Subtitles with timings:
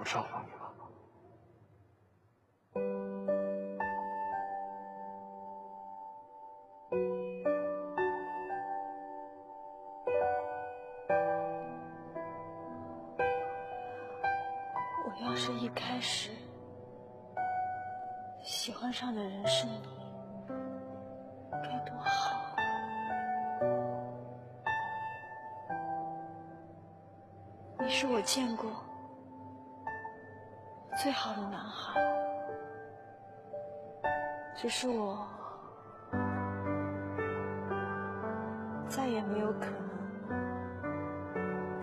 [0.00, 0.72] 不上你了。
[15.04, 16.30] 我要是一开始
[18.42, 19.82] 喜欢上的人是你，
[21.50, 22.56] 该多好！
[27.78, 28.70] 你是我见过
[31.02, 31.98] 最好的男孩，
[34.54, 35.26] 只是我
[38.86, 39.80] 再也没有可能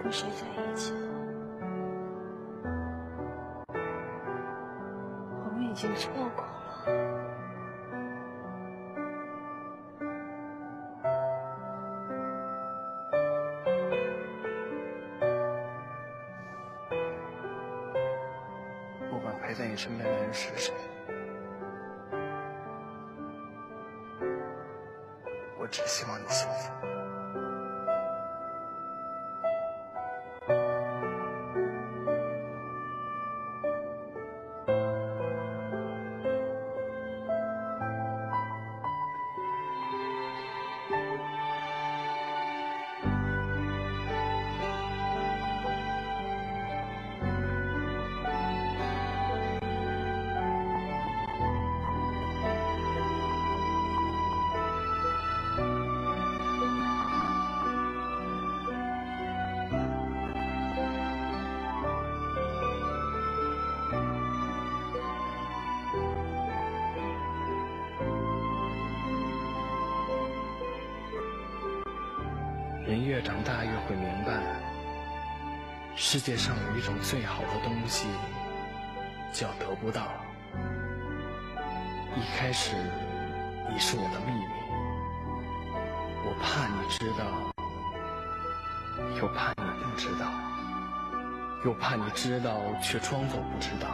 [0.04, 1.00] 跟谁在一起了。
[5.46, 7.27] 我们已经错过了。
[19.78, 20.74] 身边的人是谁，
[25.60, 26.97] 我只希望你幸福。
[72.88, 74.42] 人越长大越会明白，
[75.94, 78.08] 世界上有一种最好的东西，
[79.34, 80.04] 叫得不到。
[82.16, 82.78] 一开始，
[83.70, 84.48] 你是我的秘密，
[86.24, 87.26] 我怕你知道，
[89.20, 90.32] 又怕你不知道，
[91.66, 93.90] 又怕你知道却装作不知道。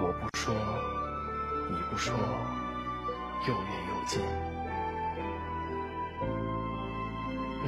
[0.00, 0.54] 我不说，
[1.68, 2.14] 你不说，
[3.48, 4.22] 又远又近。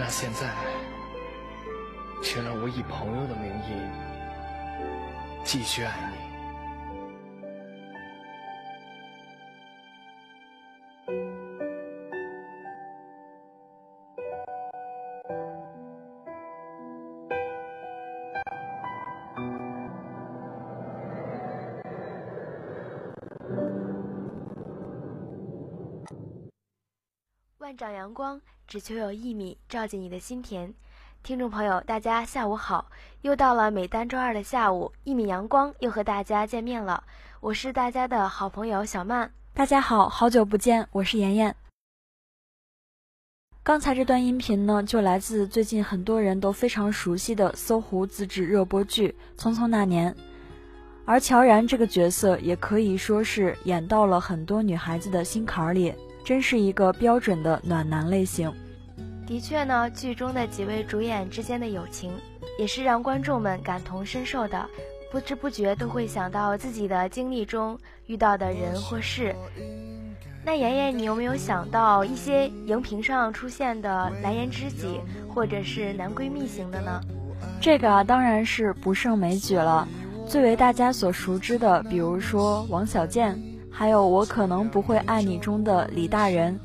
[0.04, 0.52] 那现在，
[2.20, 3.70] 请让我以朋友的名义
[5.44, 6.32] 继续爱你。
[27.58, 28.40] 万丈阳光，
[28.72, 30.72] 只求有一米照进你的心田。
[31.22, 32.90] 听众朋友，大家下午好！
[33.20, 37.04] 又到了每单周二的下午，一米阳光又和大家见面了。
[37.40, 39.30] 我是大家的好朋友小曼。
[39.52, 41.54] 大家好，好久不见，我是妍妍。
[43.62, 50.10] 刚才这段音频呢，就来自最近很多人都非常熟悉的搜狐自制热播剧《匆匆那年》，
[51.04, 55.94] 而乔然这个角色也可以说是演到了很多女孩子的心坎里。
[56.24, 58.50] 真是一个标准的暖男类型。
[59.32, 62.12] 的确呢，剧中的几位主演之间的友情，
[62.58, 64.68] 也是让观众们感同身受的，
[65.10, 69.34] 不知不觉都会想到自己的经历中遇到的人或事。
[70.44, 75.00] 那妍妍，你有没有想到一些荧屏上出现的蓝颜知己，
[75.34, 77.00] 或者是男闺蜜型的呢？
[77.58, 79.88] 这个啊，当然是不胜枚举了。
[80.28, 83.42] 最为大家所熟知的，比如说王小贱。
[83.74, 86.60] 还有我可能不会爱你中的李大人，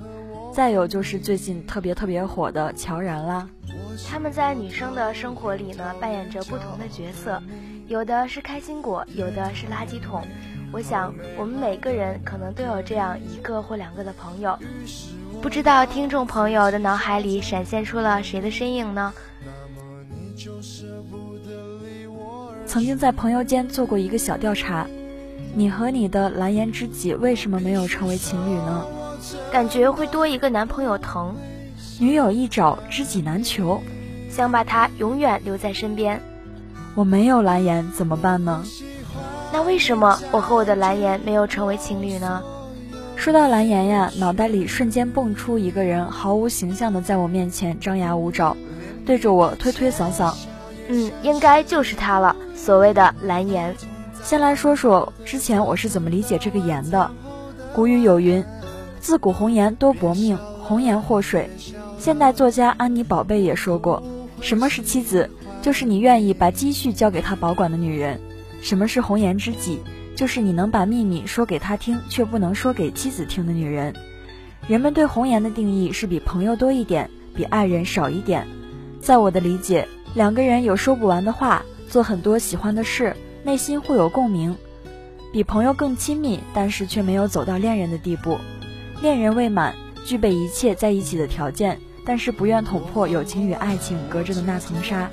[0.58, 3.48] 再有就是最近特别特别火的乔然啦。
[4.10, 7.40] 他们在女生的生活里呢，扮演着不同的角色，
[7.88, 10.24] 有的是开心果，有的是垃圾桶。
[10.72, 14.58] 我想我们每个人可能都有这样一个或两个的朋友，
[15.44, 19.14] 不知道听众朋友的脑海里闪现出了谁的身影呢？
[22.66, 24.88] 曾经在朋友间做过一个小调查。
[25.54, 28.88] 你和你的蓝颜知己为什么没有成为情侣呢？
[29.52, 31.36] 感觉会多一个男朋友疼，
[32.00, 33.82] 女友一找，知己难求，
[34.30, 36.22] 想把他永远留在身边。
[36.96, 38.64] 我没有蓝颜怎么办呢？
[39.54, 42.44] 那为什么我和我的蓝颜没有成为情侣呢？
[43.16, 48.56] 说到蓝颜呀，脑袋里瞬间蹦出一个人，毫无形象的在我面前张牙舞爪，
[49.06, 50.34] 对着我推推搡搡。
[50.88, 53.76] 嗯，应该就是他了，所谓的蓝颜。
[54.24, 57.10] 先来说说之前我是怎么理解这个颜的。
[57.74, 58.44] 古语有云
[59.08, 61.50] ：“自古红颜多薄命，红颜祸水。”
[61.98, 64.04] 现代作家安妮宝贝也说过
[64.44, 65.30] ：“什么是妻子？
[65.62, 68.20] 就是你愿意把积蓄交给她保管的女人。”
[68.62, 69.80] 什么是红颜知己？
[70.14, 73.96] 就是你能把秘密说给她听，却不能说给妻子听的女人。
[74.68, 78.46] 人们对红颜的定义是比朋友多一点，比爱人少一点。
[79.00, 83.16] 在我的理解，两个人有说不完的话，做很多喜欢的事，
[83.46, 84.58] 内心互有共鸣，
[85.32, 88.38] 比朋友更亲密，但是却没有走到恋人的地步。
[89.00, 95.10] 恋人未满，具备一切在一起的条件，但是不愿捅破友情与爱情隔着的那层纱。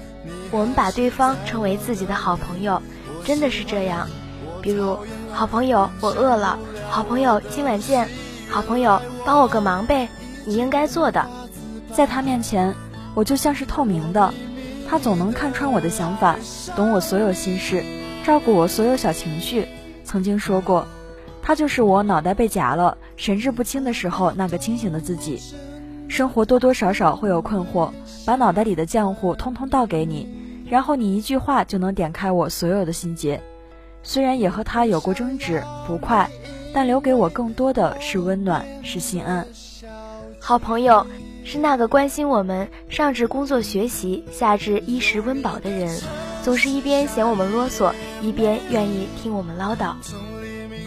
[0.51, 2.81] 我们把对方称为自己的好朋友，
[3.25, 4.09] 真的是这样。
[4.63, 4.97] 比如，
[5.31, 6.59] 好朋友，我饿了。
[6.89, 8.09] 好朋友，今晚见。
[8.49, 10.09] 好朋友，帮我个忙呗，
[10.47, 11.27] 你应该做的。
[11.93, 12.75] 在他面前，
[13.15, 14.33] 我就像是透明的，
[14.89, 16.37] 他总能看穿我的想法，
[16.75, 17.85] 懂我所有心事，
[18.25, 19.67] 照顾我所有小情绪。
[20.05, 20.87] 曾经说过，
[21.47, 25.39] 他就是我脑袋被夹了，神志不清的时候那个清醒的自己。
[26.09, 27.91] 生活多多少少会有困惑，
[28.25, 30.27] 把脑袋里的浆糊通通倒给你，
[30.67, 33.39] 然后你一句话就能点开我所有的心结。
[34.03, 36.31] 虽然也和他有过争执不快，
[36.73, 39.47] 但留给我更多的是温暖，是心安。
[40.41, 41.07] 好朋友
[41.45, 45.95] 是那个关心我们上至工作学习，下至衣食温饱的人，
[46.43, 47.93] 总是一边嫌我们啰嗦，
[48.23, 49.93] 一边愿意听我们唠叨。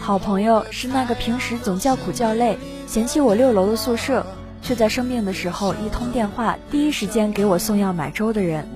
[0.08, 2.56] 好朋友是那个平时总叫苦叫累，
[2.86, 4.24] 嫌弃我六楼的宿舍，
[4.62, 8.66] 却在生病的时候一通电话，第一时间给我送药买粥的人。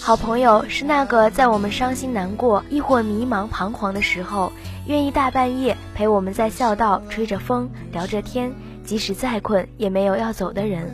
[0.00, 4.50] 好朋友是那个在我们伤心难过，亦或迷茫彷徨的时候，
[4.86, 8.50] 愿意大半夜陪我们在校道吹着风聊着天，
[8.86, 10.90] 即使再困也没有要走的人。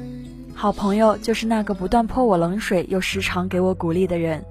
[0.53, 4.45] 好朋友就是那个不断泼我冷水又时常给我鼓励的人。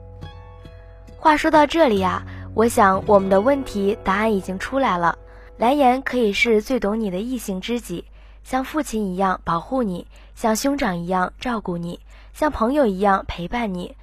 [1.18, 2.24] 话说到这里呀，
[2.54, 5.18] 我想我们的问题答案已经出来了。
[5.58, 8.04] 蓝颜可以是最懂你的异性知己，
[8.44, 10.06] 像父亲一样保护你，
[10.36, 12.00] 像兄长一样照顾你，
[12.34, 13.96] 像朋友一样陪伴你。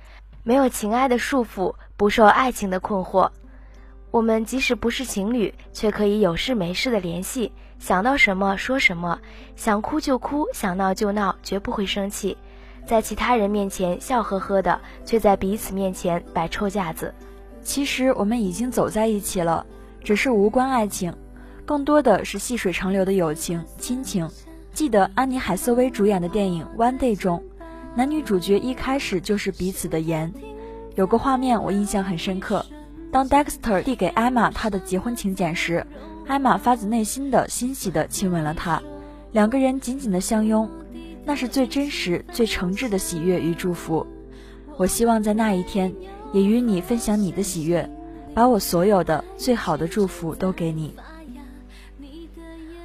[0.45, 3.29] 没有情爱的束缚，不受爱情的困惑，
[4.11, 9.19] 我们即使不是情侣，却可以有事没事的联系，想到什么说什么，
[9.57, 12.35] 想哭就哭，想闹就闹，绝不会生气。
[12.87, 17.13] 在其他人面前笑呵呵的，却在彼此面前摆臭架子。
[17.69, 19.67] 其实我们已经走在一起了，
[20.03, 21.13] 只是无关爱情，
[21.67, 24.27] 更多的是细水长流的友情、亲情。
[24.73, 27.45] 记得安妮海瑟薇主演的电影《One Day》中。
[27.95, 30.33] 男女主角一开始就是彼此的颜，
[30.95, 32.65] 有个画面我印象很深刻。
[33.13, 35.87] 当 Dexter 递给艾玛他的结婚请柬时，
[36.27, 38.83] 艾玛发自内心的欣喜地亲吻了他，
[39.33, 40.67] 两个人紧紧的相拥，
[41.23, 44.07] 那是最真实、最诚挚的喜悦与祝福。
[44.79, 45.93] 我希望在那一天，
[46.33, 47.89] 也与你分享你的喜悦，
[48.35, 50.95] 把我所有的最好的祝福都给你。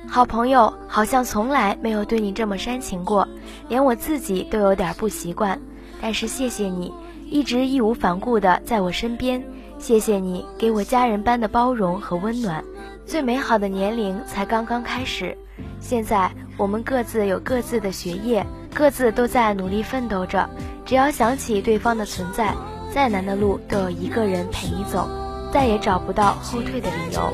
[0.08, 3.28] 好朋友好像从来没有对你这么煽情过，
[3.68, 5.60] 连我自己都有点不习惯。
[6.02, 6.94] 但是谢谢你，
[7.30, 9.44] 一直义无反顾的在我身边。
[9.80, 12.64] 谢谢你给我家人般的包容和温暖。
[13.06, 15.38] 最美好的年龄才刚刚开始，
[15.80, 20.50] 现在我们各自有各自的学业，各自都在努力奋斗着。
[20.86, 22.54] 只要想起对方的存在，
[22.94, 25.10] 再难的路都有一个人陪你走。
[25.52, 27.32] 再也找不到后退的理由。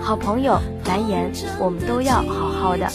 [0.00, 2.88] 好朋友蓝颜，我们都要好好的。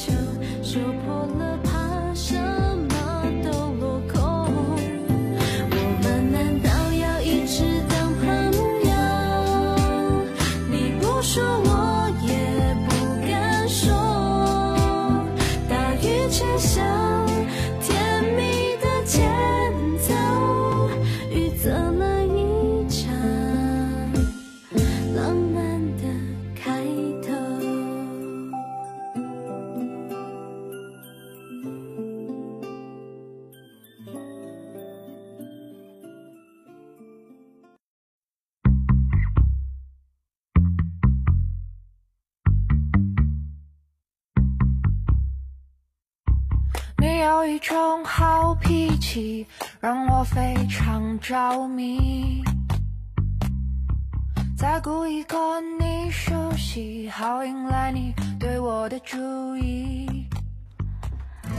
[47.32, 49.48] 有一种好脾气，
[49.80, 52.44] 让我非常着迷。
[54.58, 60.28] 再故意跟你熟悉，好引来你对我的注意。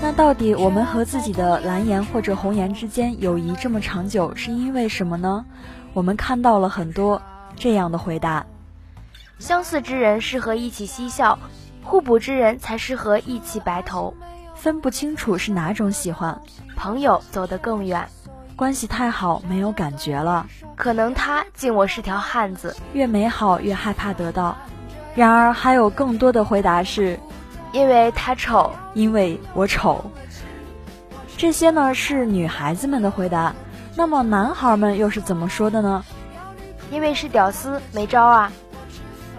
[0.03, 5.47] 那到底我们和自己的蓝颜或者红颜之间友谊这么长久，是因为什么呢？
[5.95, 7.23] 我们看到了很多
[7.57, 8.45] 这样的回答：
[9.39, 11.39] 相似之人适合一起嬉笑，
[11.83, 14.13] 互补之人才适合一起白头。
[14.63, 16.41] 分不清楚是哪种喜欢，
[16.77, 18.09] 朋友走得更远，
[18.55, 20.47] 关系太好没有感觉了。
[20.77, 24.57] 可能他敬我是条汉子，越美好越害怕得到。
[25.17, 27.19] 然而还有更多的回答是，
[27.73, 30.05] 因为他丑，因为我丑。
[31.37, 33.53] 这些呢是女孩子们的回答，
[33.97, 36.05] 那么男孩们又是怎么说的呢？
[36.93, 38.53] 因为是屌丝，没招啊。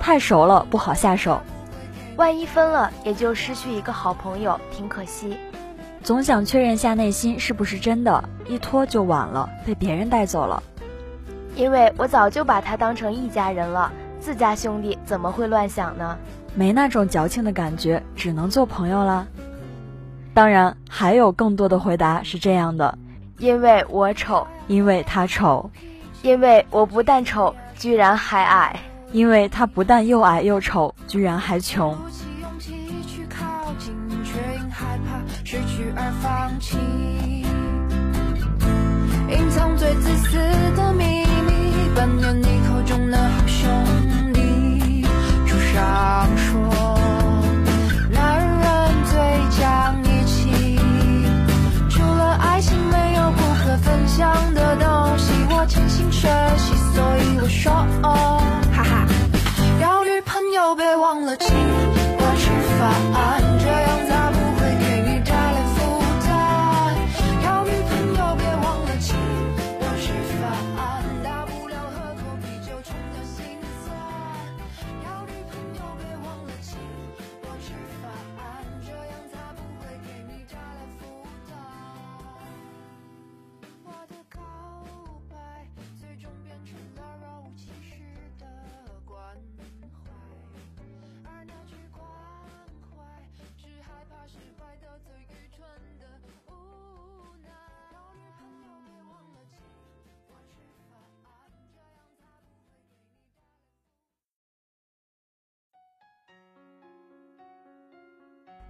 [0.01, 1.41] 太熟了，不好下手。
[2.15, 5.35] 万一分了，也就失去一个好朋友，挺可惜。
[6.03, 10.61] 总想确认下内心是不是真的，一拖就晚了，被别人带走了。
[11.55, 16.17] 因为我早就把他当成一家人了，自家兄弟怎么会乱想呢？
[16.55, 19.25] 没那种矫情的感觉，只能做朋友啦。
[20.33, 22.97] 当然，还有更多的回答是这样的：
[23.37, 25.69] 因为我丑，因为他丑，
[26.21, 28.79] 因为我不但丑，居然还矮，
[29.13, 31.95] 因为他不但又矮又丑，居然还穷。
[35.45, 36.77] 失去而放弃，
[39.29, 40.37] 隐藏最自私
[40.75, 41.03] 的秘
[41.45, 43.69] 密，扮演你口中的好兄
[44.33, 45.05] 弟。
[45.45, 46.82] 书上说，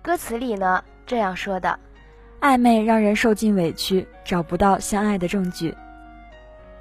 [0.03, 1.79] 歌词里呢这样说的：
[2.41, 5.73] 暧昧让人受尽委屈，找不到相爱的证据。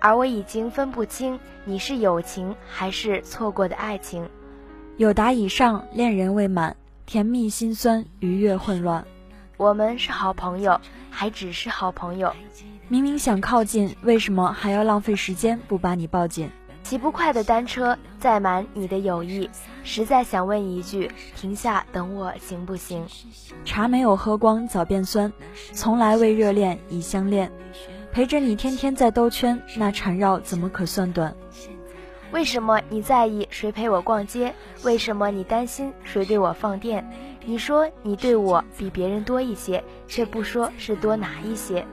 [0.00, 4.29] 而我已经分不清你是友情还是错过的爱情。
[4.97, 6.76] 有答以上，恋人未满，
[7.07, 9.07] 甜蜜心酸，愉悦混乱。
[9.57, 12.35] 我们是好朋友，还只是好朋友。
[12.88, 16.50] 明明想靠近，为什么还要浪费时间不把你抱紧？
[16.92, 19.49] 骑不快的单车载满你的友谊，
[19.82, 23.02] 实在想问一句：停下等我行不行？
[23.64, 25.32] 茶没有喝光早变酸，
[25.72, 27.50] 从来未热恋已相恋，
[28.12, 31.34] 陪着你天天在兜圈，那缠绕怎么可算短？
[32.30, 34.54] 为什么你在意谁陪我逛街？
[34.82, 37.02] 为什么你担心谁对我放电？
[37.46, 41.87] 你说你对我比别人多一些，却不说是多哪一些？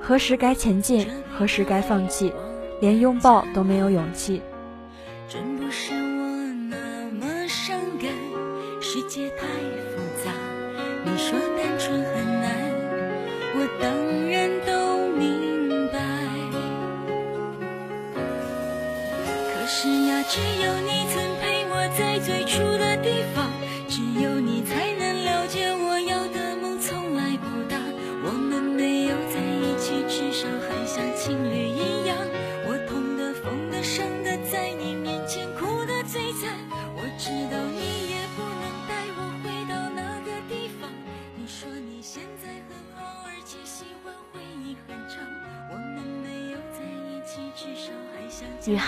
[0.00, 1.06] 何时该前进？
[1.36, 2.32] 何时该放弃？
[2.80, 4.42] 连拥抱都没有勇气。
[5.28, 6.07] 真不是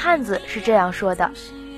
[0.02, 1.30] 汉子是这样说的：“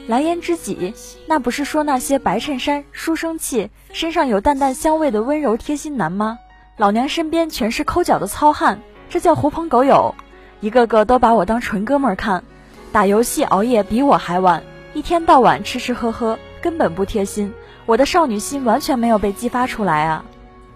[0.07, 0.95] 蓝颜知己，
[1.27, 6.39] 那不是说那些白衬衫、书生气、身上有淡淡香味的温柔贴心男吗？
[6.77, 10.15] 老娘身边全是抠脚的糙汉，这叫狐朋狗友，
[10.61, 12.45] 一个个都把我当纯哥们儿看，
[12.93, 14.63] 打游戏熬夜比我还晚，
[14.95, 17.53] 一天到晚吃吃喝喝，根本不贴心，
[17.87, 20.25] 我的少女心完全没有被激发出来啊！”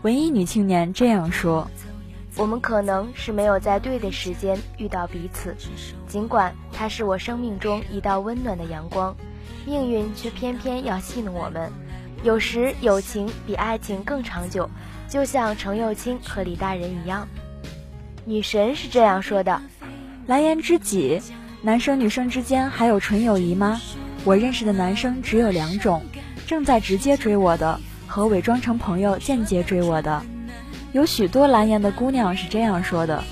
[0.03, 1.71] 文艺女青年这样说。
[2.37, 5.57] 我们可能是没有在对的时间遇到彼此，
[6.07, 9.17] 尽管他是我生命中一道温暖的阳光，
[9.65, 11.73] 命运却偏偏要戏弄我们。
[12.23, 14.69] 有时友情比爱情更长久，
[15.09, 17.27] 就像程又青和李大人一样。
[18.27, 19.59] 女神是这样说的
[20.27, 21.21] ：“蓝颜知己，
[21.63, 23.81] 男生女生之间还有纯友谊吗？
[24.25, 26.03] 我认识的男生只有两种，
[26.47, 30.23] 正在直接追我的和伪装成朋友间接追我的。”
[30.93, 33.23] 有许多蓝颜的姑娘是这样说的：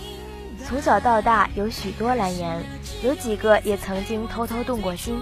[0.67, 2.63] 从小到大有许多蓝颜，
[3.03, 5.19] 有几个也曾经偷偷动过心，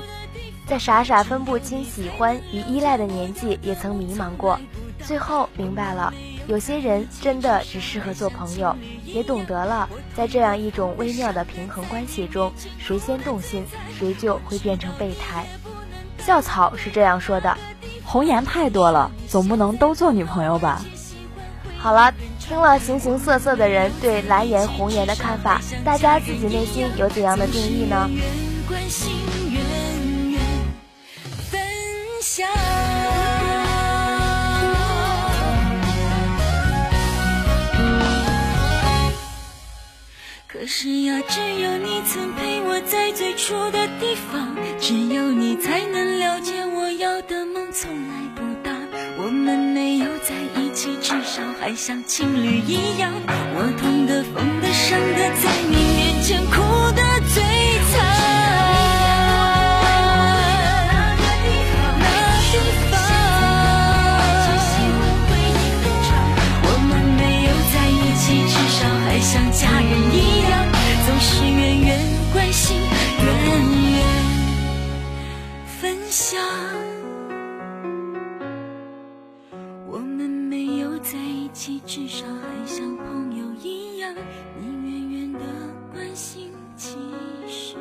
[0.66, 4.58] 在傻傻分不清喜欢与依赖的年纪，也曾迷茫过。
[5.04, 6.12] 最后明白了，
[6.46, 13.64] 有些人真的只适合做朋友，也懂得了在这样一种微妙的平衡关系中，谁先动心，
[13.98, 15.44] 谁就会变成备胎。
[16.18, 17.56] 校草是这样说的：
[18.04, 20.80] 红颜太多了，总不能都做女朋友吧？
[21.82, 22.14] 好了。
[22.38, 28.10] 听了形形色色的人对蓝颜红颜的看法，大家自己内心有怎样的定义呢？
[40.46, 48.31] 可是呀，只有你曾陪我在最初的地方，只有你才能了解我要的梦从来。
[49.42, 53.12] 我们没有在一起，至少还像情侣一样。
[53.26, 57.02] 我痛的、疯的、伤的，在你面前哭的
[57.34, 57.42] 最
[57.90, 57.98] 惨。
[61.18, 62.06] 那地方，那
[62.52, 62.54] 地
[62.92, 62.94] 方。
[66.62, 70.16] 我们没有在一起，至少还像家人一
[70.48, 70.52] 样。
[71.04, 71.71] 总是愿。
[81.86, 84.12] 至少还像朋友一样，
[84.58, 85.40] 你远远的
[85.92, 86.96] 关心，其
[87.46, 87.76] 实。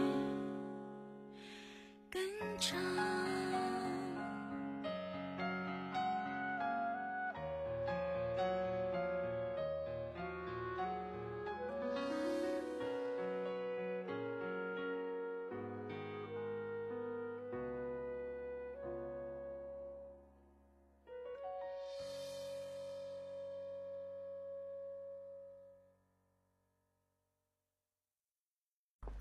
[2.12, 2.22] 更
[2.60, 2.91] 长。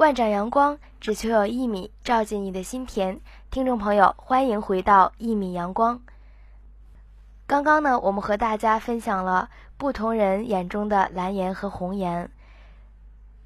[0.01, 3.21] 万丈阳光，只求有一米照进你的心田。
[3.51, 6.01] 听众朋友，欢迎回到一米阳光。
[7.47, 12.31] 刚刚呢，我们和大家分享了不同人眼中的蓝颜和红颜。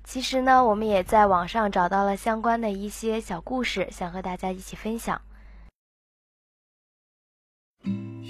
[0.05, 5.21] 其实呢，我们也在网上找到了相关的一些小故事，想和大家一起分享。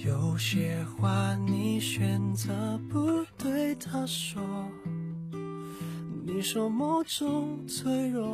[0.03, 4.41] 有些话你选择不对他说。
[6.27, 8.27] 你说某种脆弱，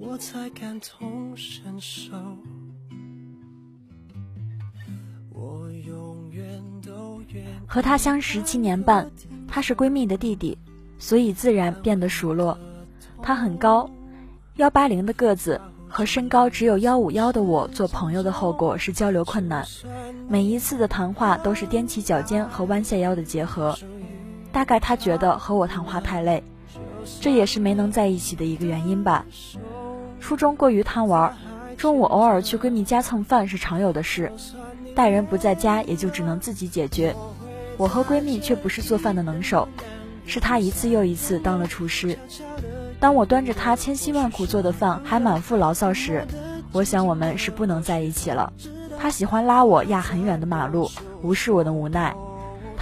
[0.00, 2.10] 我才感同身受。
[7.64, 9.08] 和她相识七年半，
[9.46, 10.58] 他是闺蜜的弟弟，
[10.98, 12.58] 所以自然变得熟络。
[13.22, 13.88] 他很高，
[14.56, 19.64] 幺八零的个子，和身高只有幺五幺的我做朋友的后果是交流困难，
[20.28, 23.78] 每一次的谈话都是踮起脚尖和弯下腰的结合。
[24.52, 26.42] 大概他觉得和我谈话太累，
[27.20, 29.24] 这也是没能在一起的一个原因吧。
[30.20, 31.36] 初中过于贪玩，
[31.76, 34.30] 中午偶尔去闺蜜家蹭饭是常有的事，
[34.94, 37.14] 大人不在家也就只能自己解决。
[37.76, 39.66] 我和闺蜜却不是做饭的能手，
[40.26, 42.18] 是她一次又一次当了厨师。
[42.98, 46.26] 当我端着她千辛万苦做的饭还满腹牢骚时，
[46.72, 48.52] 我想我们是不能在一起了。
[48.98, 50.90] 她喜欢拉我压很远的马路，
[51.22, 52.14] 无视我的无奈。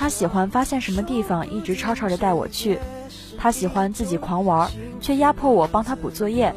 [0.00, 2.78] 他喜欢发现什么地方一直吵吵着带我去，
[3.36, 6.54] 他喜欢自己狂玩，却压迫我帮他补作业。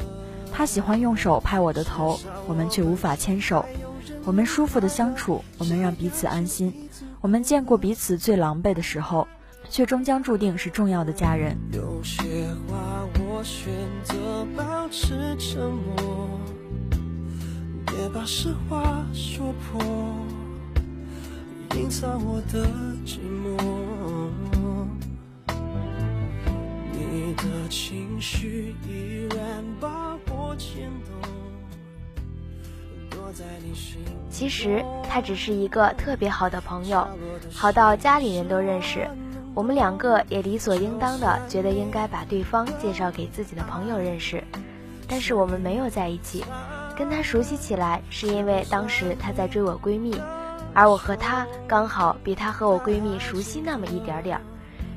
[0.52, 3.66] 他喜欢用手拍我的头，我们却无法牵手。
[4.24, 6.88] 我们舒服的相处，我们让彼此安心。
[7.20, 9.26] 我们见过彼此最狼狈的时候，
[9.68, 11.58] 却终将注定是重要的家人。
[11.72, 13.72] 有些话我选
[14.04, 16.28] 择保持沉默，
[17.86, 19.82] 别把实话说破。
[21.82, 22.64] 隐藏我的
[23.04, 23.58] 寂寞。
[26.92, 31.12] 你的情绪依然把我牵动。
[34.30, 37.04] 其实他只是一个特别好的朋友，
[37.52, 39.04] 好到家里人都认识。
[39.52, 44.44] 我们两个也理所应当的觉得应该把对方介绍给自己的朋友认识。
[45.08, 46.44] 但是我们没有在一起，
[46.96, 50.14] 跟他熟悉起来是因为当时他在追我闺蜜。
[50.74, 54.42] 而我和她刚好比她和我闺蜜熟悉那么一点点儿，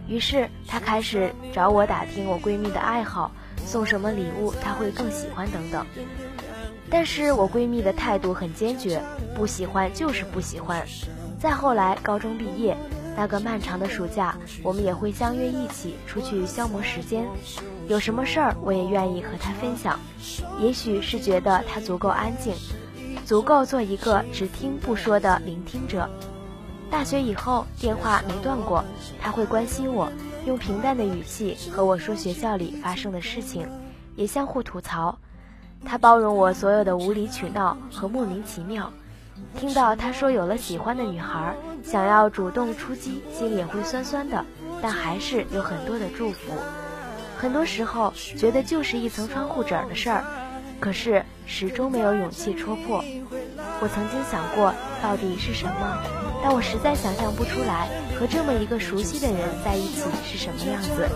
[0.07, 3.31] 于是她开始找我打听我闺蜜的爱好，
[3.65, 5.85] 送什么礼物她会更喜欢等等。
[6.89, 9.01] 但是我闺蜜的态度很坚决，
[9.35, 10.85] 不喜欢就是不喜欢。
[11.39, 12.77] 再后来高中毕业
[13.17, 17.25] 那个漫长的暑假，我们也会相约一起出去消磨时间。
[17.88, 19.99] 有什么事儿我也愿意和她分享，
[20.59, 22.53] 也许是觉得她足够安静。
[23.25, 26.07] 足够做一个只听不说的聆听者。
[26.91, 28.85] 大学以后，电话没断过，
[29.19, 30.07] 他会关心我，
[30.45, 33.67] 用平淡的语气和我说学校里发生的事情，
[34.15, 35.17] 也相互吐槽。
[35.83, 38.93] 他包容我所有的无理取闹和莫名其妙。
[39.57, 44.45] 听到他说有了喜欢的女孩，想要主动出击，心里也会酸酸的，
[44.79, 46.53] 但还是有很多的祝福。
[47.35, 50.23] 很多时候，觉得就是一层窗户纸的事儿。
[50.79, 53.03] 可是始终没有勇气戳破。
[53.81, 56.01] 我曾经想过到底是什么，
[56.43, 61.09] 但我实在想象不出来和这么一个熟悉的人在一起是什么样子。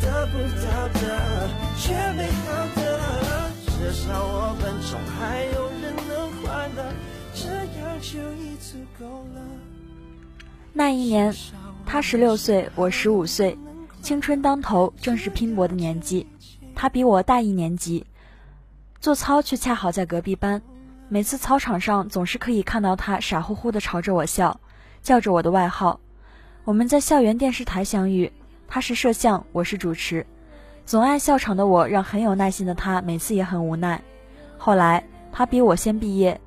[0.00, 3.43] 得不到的却美好的，
[3.76, 6.92] 至少我们中还有人能快乐，
[7.34, 9.42] 这样就已足够了。
[10.72, 11.34] 那一年，
[11.84, 13.58] 他十六岁，我十五岁，
[14.00, 16.26] 青春当头，正是拼搏的年纪。
[16.74, 18.06] 他比我大一年级，
[19.00, 20.60] 做操却恰好在隔壁班。
[21.08, 24.58] 每次操场上总是可以看到他傻乎乎的朝着我笑，
[25.02, 26.00] 叫着我的外号。
[26.64, 28.32] 我们在校园电视台相遇，
[28.66, 30.26] 他是摄像，我是主持。
[30.86, 34.02] 总爱笑场的我，让很有耐心的他每次也很无奈。
[34.58, 36.40] 后来他比我先毕业，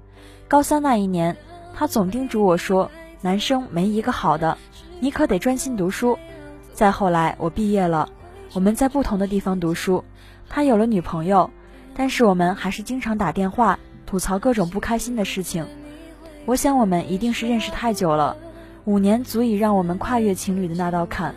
[0.48, 1.36] 高三那一年，
[1.74, 2.90] 他总叮嘱我说。
[3.20, 4.56] 男生没一个好的，
[5.00, 6.20] 你可得专心读书。
[6.72, 8.08] 再后来，我毕业了，
[8.54, 10.04] 我们在不同的地方读书。
[10.48, 11.50] 他有了女朋友，
[11.96, 15.66] 但是我们还是经常打电话吐槽各种不开心的事情。
[16.46, 18.38] 我想我们一定是认识太久了，
[18.86, 21.34] 五年足以让我们跨越情侣的那道坎，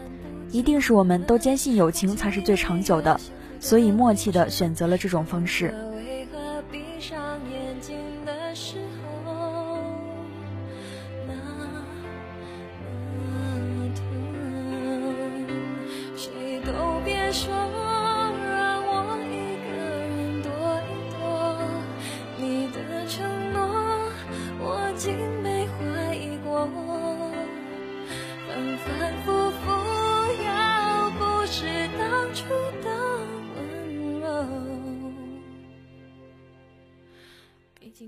[0.52, 3.20] 一定是我们都坚信友情才是最长久的，
[3.60, 5.74] 所以默契的选择了这种方式。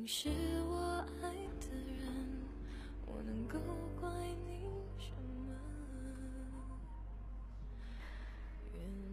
[0.06, 0.30] 是
[0.70, 1.28] 我爱
[1.60, 2.08] 的人，
[3.06, 3.58] 我能够
[4.00, 4.08] 怪
[4.48, 4.54] 你
[4.98, 5.10] 什
[5.46, 5.52] 么？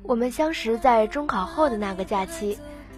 [0.03, 2.57] 我们相识在中考后的那个假期，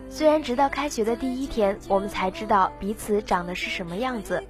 [0.09, 4.43] 虽然直到开学的第一天，我们才知道彼此长得是什么样子，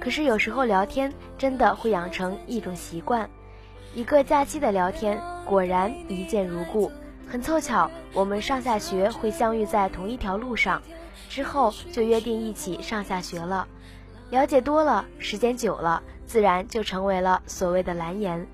[0.00, 3.28] 可是有时候聊天真的会养成一种习惯。
[3.94, 6.90] 一个假期的聊天，果然一见如故，
[7.28, 10.80] 很凑巧，我们上下学会相遇在同一条路上。
[11.28, 13.66] 之后就约定一起上下学了，
[14.30, 18.46] 了解多了，时间久了，自然就成为了所谓的蓝颜。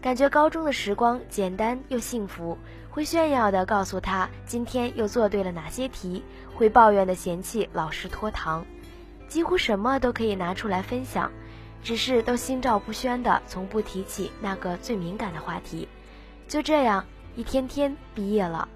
[0.00, 2.58] 感觉高中的时光简单又幸福，
[2.90, 6.22] 会炫耀的告诉他今天又做对了哪些题，
[6.54, 8.66] 会抱怨的嫌弃老师拖堂，
[9.28, 11.30] 几乎什么都可以拿出来分享，
[11.82, 15.88] 只是都心照不宣的从不提起那个最敏感的话题。
[16.46, 17.02] 就这样，
[17.34, 18.68] 一天天毕业了。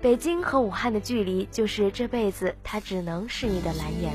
[0.00, 4.12] 北京和武汉的距离，就是这辈子他只能是你的蓝颜。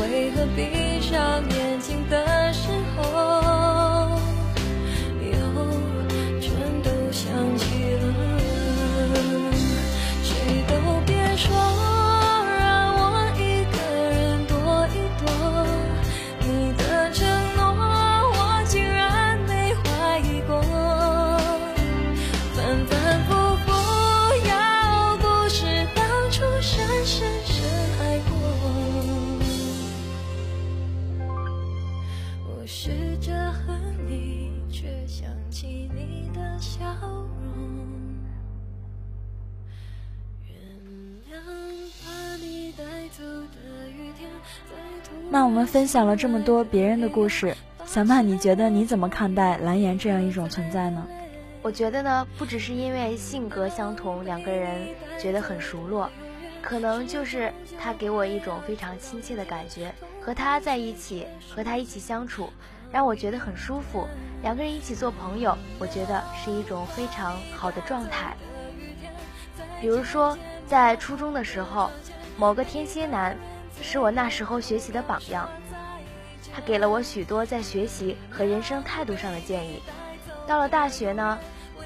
[0.00, 3.37] 为何闭上眼睛的时候，
[45.30, 51.06] 那我们分享了这么多别人的故事，小曼，你觉得你怎么看待蓝颜这样一种存在呢？
[51.60, 54.88] 我觉得呢，不只是因为性格相同，两个人
[55.20, 56.10] 觉得很熟络，
[56.62, 62.50] 可能就是他给我一种非常亲切的感觉，和他在一起，和他一起相处，
[62.92, 64.06] 让我觉得很舒服。
[64.42, 68.36] 两个人一起做朋友，我觉得是一种非常好的状态。
[69.80, 71.90] 比如说，在初中的时候，
[72.36, 73.36] 某个天蝎男。
[73.80, 75.48] 是我那时候学习的榜样，
[76.52, 79.80] 他给了我许多在学习和人生态度上的建议。
[80.48, 81.38] 到了大学呢，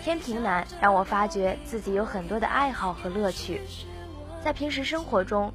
[0.03, 3.61] 天平男让我发觉自己有很多的爱好和乐趣。
[4.43, 5.53] 在平时生活中，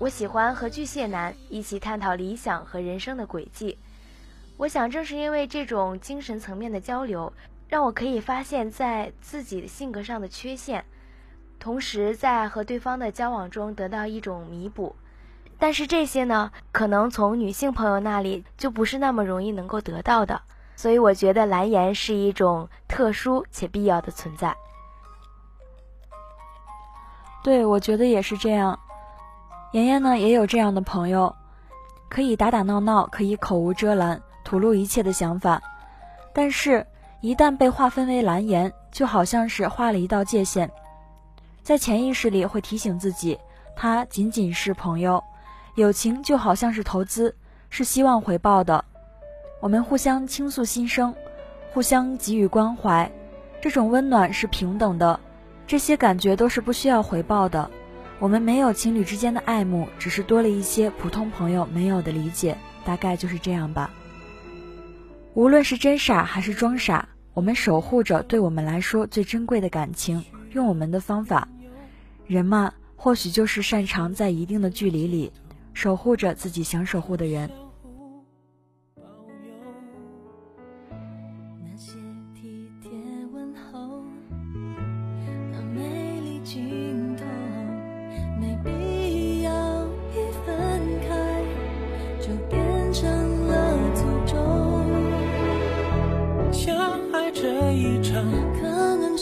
[0.00, 3.78] 我喜欢和巨蟹男一起探讨理想和人生的轨迹。
[4.58, 7.32] 我想，正是因为这种精神层面的交流，
[7.68, 10.84] 让我可以发现在自己的性格上的缺陷，
[11.60, 14.96] 同时在和对方的交往中得到一种弥补。
[15.60, 20.42] 但是这些呢，可能从女性朋友那里就不是那么容易能够得到的，
[20.74, 24.56] 所以我觉得蓝颜是一种特殊且必要的存在。
[27.44, 28.76] 对，我觉得也是这样。
[29.72, 31.36] 妍妍呢也有这样的朋友，
[32.08, 35.60] 可以打打闹闹，可以口无遮拦，吐露一切的想法。
[36.32, 36.86] 但是，
[37.20, 40.70] 一旦被划分为蓝颜，就好像是画了一道界限，
[41.62, 43.38] 在潜意识里会提醒自己，
[43.76, 45.22] 他仅仅是朋友，
[45.74, 47.36] 友情就好像是投资，
[47.68, 48.82] 是希望回报的。
[49.60, 51.14] 我们互相倾诉心声，
[51.74, 53.10] 互相给予关怀，
[53.60, 55.20] 这种温暖是平等的，
[55.66, 57.70] 这些感觉都是不需要回报的。
[58.18, 63.90] 我们没有情侣之间的爱慕，只是多了一些普通朋友没有的理解，大概就是这样吧。
[65.38, 70.20] 无论是真傻还是装傻，我们守护着对我们来说最珍贵的感情，
[70.50, 71.46] 用我们的方法。
[72.26, 75.30] 人嘛，或许就是擅长在一定的距离里，
[75.72, 77.48] 守护着自己想守护的人。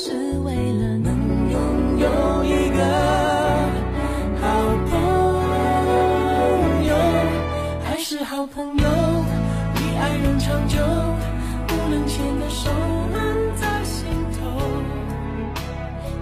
[0.06, 0.12] 是
[0.44, 2.78] 为了能拥有一个
[4.40, 4.46] 好
[4.88, 4.94] 朋
[6.86, 6.94] 友，
[7.82, 8.84] 还是好朋友
[9.74, 10.78] 比爱人长久，
[11.66, 12.70] 不能牵的手
[13.56, 14.06] 在心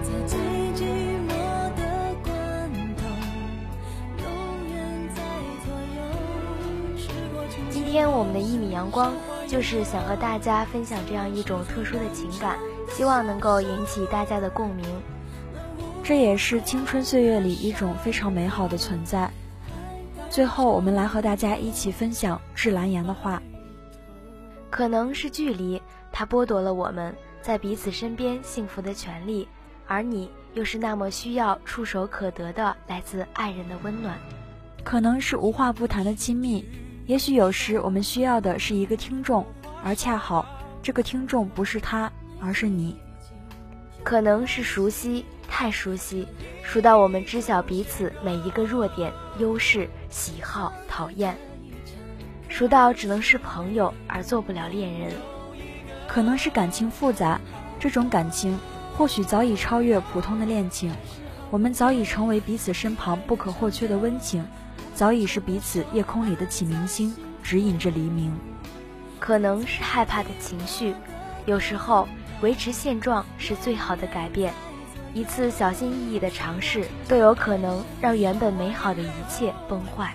[0.01, 0.39] 在最
[0.73, 0.81] 寂
[1.27, 1.29] 寞
[1.75, 1.83] 的
[2.23, 2.33] 关
[2.97, 3.05] 头
[4.17, 4.25] 永
[4.73, 4.75] 远
[5.13, 5.21] 在
[5.63, 6.01] 左右。
[7.69, 9.13] 今天我们的一米阳光
[9.47, 12.57] 就是想和大家分享这样一种特殊的情感。
[12.95, 14.85] 希望能够引起大家的共鸣。
[16.01, 19.29] 这也是青春岁月里一种非常美好的存在。
[20.29, 23.41] 最后，我们来和大家一起分享致蓝颜的话：
[24.69, 29.45] 可能是距离，它剥夺了我们在彼此身边幸福的权利，
[29.87, 34.17] 而你又是那么需要触手可得的来自爱人的温暖。
[34.85, 36.63] 可能是无话不谈的亲密。
[37.07, 39.45] 也许有时我们需要的是一个听众，
[39.83, 40.45] 而恰好
[40.81, 42.09] 这个听众不是他，
[42.45, 42.95] 而是你。
[44.03, 46.27] 可能是熟悉，太熟悉，
[46.61, 51.35] 熟到我们知晓彼此每一个弱点、优势、喜好、讨厌，
[52.47, 55.11] 熟到只能是朋友而做不了恋人。
[56.07, 57.41] 可能是感情复杂，
[57.79, 58.57] 这种感情
[58.95, 60.93] 或许早已超越普通的恋情，
[61.49, 64.45] 我们早已成为彼此身旁不可或缺的温情。
[64.93, 68.31] 早已是彼此夜空里的启明星，指引着黎明。
[69.19, 70.93] 可能是害怕的情绪，
[71.45, 72.07] 有时候
[72.41, 74.53] 维持现状是最好的改变。
[75.13, 80.13] 一次小心翼翼的尝试，都有可能让原本美好的一切崩坏。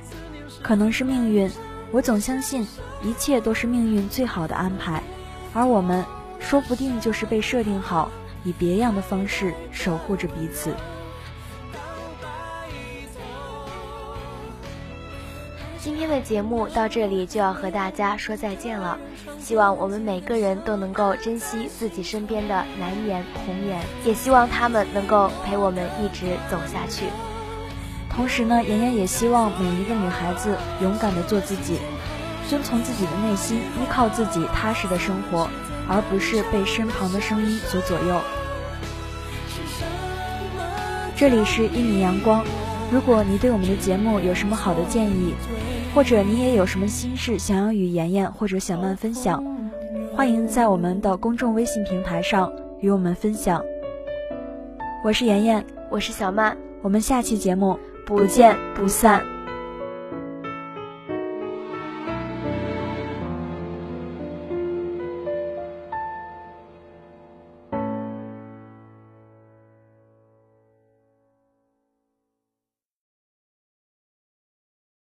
[0.63, 1.51] 可能是命运，
[1.91, 2.67] 我总相信
[3.03, 5.03] 一切都是命运最好的安排，
[5.55, 6.05] 而我们
[6.39, 8.11] 说不定就是被设定好，
[8.45, 10.75] 以别样的方式守护着彼此。
[16.01, 18.97] 天的节目到这里就要和大家说再见了，
[19.39, 27.05] 希望我们每个人都能够珍惜自己身边的蓝颜红颜，也希望他们能够陪我们一直走下去。
[28.09, 31.77] 同时呢，妍妍也希望每一个女孩子勇敢的做自己，
[32.49, 35.51] 遵从自己的内心，依靠自己踏实的生活，
[35.87, 38.23] 而不是被身旁的声音所左右。
[41.15, 42.43] 这里是一米阳光，
[42.91, 45.35] 如果你对我们的节目有什么好的建议，
[45.95, 49.45] 或者你也有什么心事想要与妍妍或者小曼分享，
[50.15, 53.63] 欢迎在我们的公众微信平台上与我们分享。
[55.05, 59.30] 我是妍妍，我是小曼，我们下期节目不见不散。